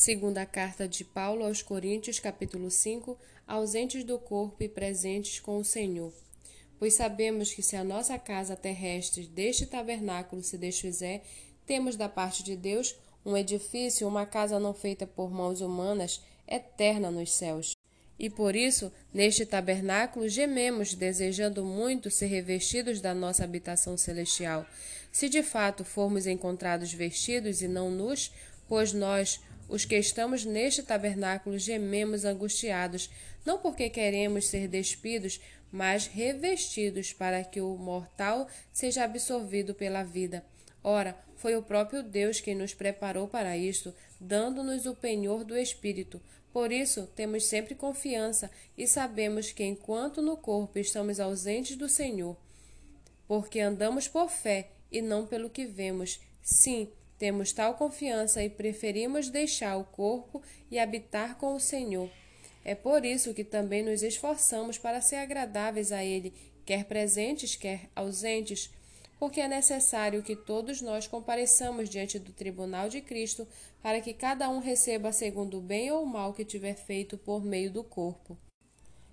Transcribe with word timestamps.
Segunda 0.00 0.46
carta 0.46 0.88
de 0.88 1.04
Paulo 1.04 1.44
aos 1.44 1.60
Coríntios, 1.60 2.18
capítulo 2.18 2.70
5, 2.70 3.18
ausentes 3.46 4.02
do 4.02 4.18
corpo 4.18 4.62
e 4.62 4.66
presentes 4.66 5.40
com 5.40 5.58
o 5.58 5.64
Senhor. 5.64 6.10
Pois 6.78 6.94
sabemos 6.94 7.52
que 7.52 7.62
se 7.62 7.76
a 7.76 7.84
nossa 7.84 8.18
casa 8.18 8.56
terrestre 8.56 9.26
deste 9.26 9.66
tabernáculo 9.66 10.42
se 10.42 10.56
desfizer, 10.56 11.20
temos 11.66 11.96
da 11.96 12.08
parte 12.08 12.42
de 12.42 12.56
Deus 12.56 12.96
um 13.26 13.36
edifício, 13.36 14.08
uma 14.08 14.24
casa 14.24 14.58
não 14.58 14.72
feita 14.72 15.06
por 15.06 15.30
mãos 15.30 15.60
humanas, 15.60 16.22
eterna 16.48 17.10
nos 17.10 17.34
céus. 17.34 17.76
E 18.18 18.30
por 18.30 18.56
isso, 18.56 18.90
neste 19.12 19.44
tabernáculo, 19.44 20.30
gememos, 20.30 20.94
desejando 20.94 21.62
muito 21.62 22.10
ser 22.10 22.28
revestidos 22.28 23.02
da 23.02 23.12
nossa 23.12 23.44
habitação 23.44 23.98
celestial. 23.98 24.64
Se 25.12 25.28
de 25.28 25.42
fato 25.42 25.84
formos 25.84 26.26
encontrados 26.26 26.90
vestidos 26.90 27.60
e 27.60 27.68
não 27.68 27.90
nus, 27.90 28.32
pois 28.66 28.92
nós, 28.92 29.40
os 29.70 29.84
que 29.84 29.96
estamos 29.96 30.44
neste 30.44 30.82
tabernáculo 30.82 31.56
gememos 31.56 32.24
angustiados, 32.24 33.08
não 33.46 33.56
porque 33.58 33.88
queremos 33.88 34.48
ser 34.48 34.66
despidos, 34.66 35.40
mas 35.70 36.08
revestidos 36.08 37.12
para 37.12 37.44
que 37.44 37.60
o 37.60 37.76
mortal 37.76 38.48
seja 38.72 39.04
absorvido 39.04 39.72
pela 39.72 40.02
vida. 40.02 40.44
Ora, 40.82 41.16
foi 41.36 41.56
o 41.56 41.62
próprio 41.62 42.02
Deus 42.02 42.40
quem 42.40 42.54
nos 42.54 42.74
preparou 42.74 43.28
para 43.28 43.56
isto, 43.56 43.94
dando-nos 44.20 44.86
o 44.86 44.94
penhor 44.94 45.44
do 45.44 45.56
Espírito. 45.56 46.20
Por 46.52 46.72
isso, 46.72 47.06
temos 47.14 47.46
sempre 47.46 47.76
confiança 47.76 48.50
e 48.76 48.88
sabemos 48.88 49.52
que, 49.52 49.62
enquanto 49.62 50.20
no 50.20 50.36
corpo 50.36 50.80
estamos 50.80 51.20
ausentes 51.20 51.76
do 51.76 51.88
Senhor, 51.88 52.36
porque 53.28 53.60
andamos 53.60 54.08
por 54.08 54.28
fé 54.28 54.70
e 54.90 55.00
não 55.00 55.24
pelo 55.24 55.48
que 55.48 55.64
vemos. 55.64 56.20
Sim, 56.42 56.88
temos 57.20 57.52
tal 57.52 57.74
confiança 57.74 58.42
e 58.42 58.48
preferimos 58.48 59.28
deixar 59.28 59.76
o 59.76 59.84
corpo 59.84 60.42
e 60.70 60.78
habitar 60.78 61.36
com 61.36 61.54
o 61.54 61.60
Senhor. 61.60 62.08
É 62.64 62.74
por 62.74 63.04
isso 63.04 63.34
que 63.34 63.44
também 63.44 63.82
nos 63.82 64.02
esforçamos 64.02 64.78
para 64.78 65.02
ser 65.02 65.16
agradáveis 65.16 65.92
a 65.92 66.02
Ele, 66.02 66.32
quer 66.64 66.86
presentes, 66.86 67.54
quer 67.54 67.90
ausentes, 67.94 68.70
porque 69.18 69.38
é 69.38 69.46
necessário 69.46 70.22
que 70.22 70.34
todos 70.34 70.80
nós 70.80 71.06
compareçamos 71.06 71.90
diante 71.90 72.18
do 72.18 72.32
tribunal 72.32 72.88
de 72.88 73.02
Cristo, 73.02 73.46
para 73.82 74.00
que 74.00 74.14
cada 74.14 74.48
um 74.48 74.58
receba 74.58 75.12
segundo 75.12 75.58
o 75.58 75.62
bem 75.62 75.92
ou 75.92 76.04
o 76.04 76.06
mal 76.06 76.32
que 76.32 76.42
tiver 76.42 76.74
feito 76.74 77.18
por 77.18 77.44
meio 77.44 77.70
do 77.70 77.84
corpo. 77.84 78.34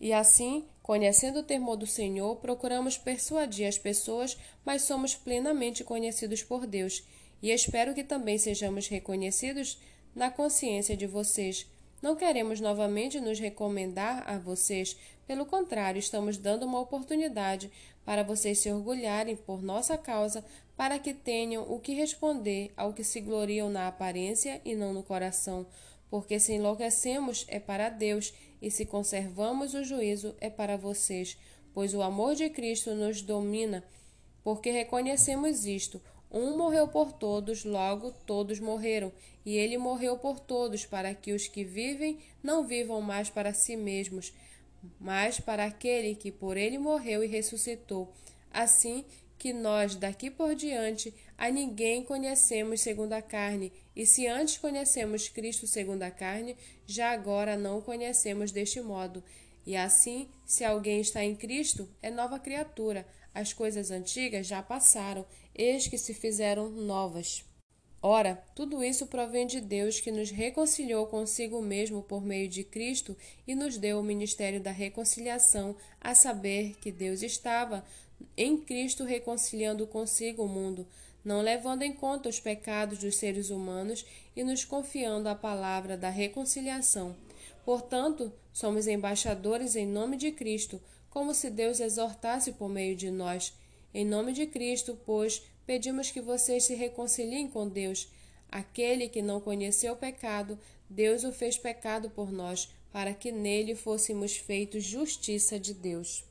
E 0.00 0.10
assim, 0.10 0.66
conhecendo 0.82 1.40
o 1.40 1.44
temor 1.44 1.76
do 1.76 1.86
Senhor, 1.86 2.36
procuramos 2.36 2.96
persuadir 2.96 3.68
as 3.68 3.76
pessoas, 3.76 4.38
mas 4.64 4.82
somos 4.84 5.14
plenamente 5.14 5.84
conhecidos 5.84 6.42
por 6.42 6.66
Deus 6.66 7.02
e 7.42 7.50
espero 7.50 7.94
que 7.94 8.04
também 8.04 8.38
sejamos 8.38 8.88
reconhecidos 8.88 9.78
na 10.14 10.30
consciência 10.30 10.96
de 10.96 11.06
vocês. 11.06 11.66
Não 12.02 12.16
queremos 12.16 12.60
novamente 12.60 13.20
nos 13.20 13.38
recomendar 13.38 14.24
a 14.26 14.38
vocês, 14.38 14.96
pelo 15.26 15.46
contrário, 15.46 15.98
estamos 15.98 16.36
dando 16.36 16.64
uma 16.64 16.80
oportunidade 16.80 17.70
para 18.04 18.24
vocês 18.24 18.58
se 18.58 18.72
orgulharem 18.72 19.36
por 19.36 19.62
nossa 19.62 19.96
causa, 19.96 20.44
para 20.76 20.98
que 20.98 21.14
tenham 21.14 21.70
o 21.70 21.78
que 21.78 21.94
responder 21.94 22.72
ao 22.76 22.92
que 22.92 23.04
se 23.04 23.20
gloriam 23.20 23.70
na 23.70 23.86
aparência 23.86 24.60
e 24.64 24.74
não 24.74 24.92
no 24.92 25.02
coração. 25.02 25.66
Porque 26.10 26.40
se 26.40 26.54
enlouquecemos 26.54 27.44
é 27.48 27.60
para 27.60 27.88
Deus, 27.90 28.34
e 28.60 28.70
se 28.70 28.84
conservamos 28.84 29.74
o 29.74 29.84
juízo 29.84 30.34
é 30.40 30.50
para 30.50 30.76
vocês, 30.76 31.38
pois 31.72 31.94
o 31.94 32.02
amor 32.02 32.34
de 32.34 32.50
Cristo 32.50 32.94
nos 32.94 33.22
domina, 33.22 33.84
porque 34.42 34.70
reconhecemos 34.70 35.64
isto. 35.64 36.00
Um 36.30 36.56
morreu 36.56 36.86
por 36.86 37.12
todos, 37.12 37.64
logo 37.64 38.12
todos 38.24 38.60
morreram, 38.60 39.12
e 39.44 39.56
ele 39.56 39.76
morreu 39.76 40.16
por 40.16 40.38
todos, 40.38 40.86
para 40.86 41.12
que 41.12 41.32
os 41.32 41.48
que 41.48 41.64
vivem 41.64 42.18
não 42.40 42.64
vivam 42.64 43.00
mais 43.00 43.28
para 43.28 43.52
si 43.52 43.76
mesmos, 43.76 44.32
mas 45.00 45.40
para 45.40 45.64
aquele 45.64 46.14
que 46.14 46.30
por 46.30 46.56
ele 46.56 46.78
morreu 46.78 47.24
e 47.24 47.26
ressuscitou. 47.26 48.12
Assim 48.52 49.04
que 49.38 49.52
nós 49.52 49.96
daqui 49.96 50.30
por 50.30 50.54
diante 50.54 51.12
a 51.36 51.50
ninguém 51.50 52.04
conhecemos 52.04 52.80
segundo 52.82 53.14
a 53.14 53.22
carne, 53.22 53.72
e 53.96 54.06
se 54.06 54.26
antes 54.28 54.58
conhecemos 54.58 55.28
Cristo 55.28 55.66
segundo 55.66 56.02
a 56.02 56.10
carne, 56.10 56.56
já 56.86 57.10
agora 57.10 57.56
não 57.56 57.78
o 57.78 57.82
conhecemos 57.82 58.52
deste 58.52 58.80
modo. 58.80 59.24
E 59.66 59.74
assim, 59.74 60.28
se 60.46 60.64
alguém 60.64 61.00
está 61.00 61.24
em 61.24 61.34
Cristo, 61.34 61.88
é 62.02 62.10
nova 62.10 62.38
criatura 62.38 63.06
as 63.34 63.52
coisas 63.52 63.90
antigas 63.90 64.46
já 64.46 64.62
passaram, 64.62 65.24
eis 65.54 65.86
que 65.86 65.98
se 65.98 66.14
fizeram 66.14 66.68
novas. 66.68 67.44
Ora, 68.02 68.42
tudo 68.54 68.82
isso 68.82 69.06
provém 69.06 69.46
de 69.46 69.60
Deus 69.60 70.00
que 70.00 70.10
nos 70.10 70.30
reconciliou 70.30 71.06
consigo 71.06 71.60
mesmo 71.60 72.02
por 72.02 72.24
meio 72.24 72.48
de 72.48 72.64
Cristo 72.64 73.14
e 73.46 73.54
nos 73.54 73.76
deu 73.76 74.00
o 74.00 74.02
ministério 74.02 74.58
da 74.58 74.70
reconciliação, 74.70 75.76
a 76.00 76.14
saber 76.14 76.76
que 76.80 76.90
Deus 76.90 77.22
estava 77.22 77.84
em 78.36 78.56
Cristo 78.56 79.04
reconciliando 79.04 79.86
consigo 79.86 80.44
o 80.44 80.48
mundo, 80.48 80.86
não 81.22 81.42
levando 81.42 81.82
em 81.82 81.92
conta 81.92 82.30
os 82.30 82.40
pecados 82.40 82.98
dos 82.98 83.16
seres 83.16 83.50
humanos 83.50 84.06
e 84.34 84.42
nos 84.42 84.64
confiando 84.64 85.28
a 85.28 85.34
palavra 85.34 85.94
da 85.94 86.08
reconciliação. 86.08 87.14
Portanto, 87.64 88.32
somos 88.52 88.86
embaixadores 88.86 89.76
em 89.76 89.86
nome 89.86 90.16
de 90.16 90.32
Cristo, 90.32 90.80
como 91.08 91.34
se 91.34 91.50
Deus 91.50 91.80
exortasse 91.80 92.52
por 92.52 92.68
meio 92.68 92.96
de 92.96 93.10
nós. 93.10 93.52
Em 93.92 94.04
nome 94.04 94.32
de 94.32 94.46
Cristo, 94.46 94.98
pois, 95.04 95.42
pedimos 95.66 96.10
que 96.10 96.20
vocês 96.20 96.64
se 96.64 96.74
reconciliem 96.74 97.48
com 97.48 97.68
Deus. 97.68 98.08
Aquele 98.48 99.08
que 99.08 99.22
não 99.22 99.40
conheceu 99.40 99.92
o 99.92 99.96
pecado, 99.96 100.58
Deus 100.88 101.24
o 101.24 101.32
fez 101.32 101.58
pecado 101.58 102.10
por 102.10 102.32
nós, 102.32 102.68
para 102.92 103.14
que 103.14 103.30
nele 103.30 103.74
fôssemos 103.74 104.36
feitos 104.36 104.84
justiça 104.84 105.58
de 105.58 105.74
Deus. 105.74 106.24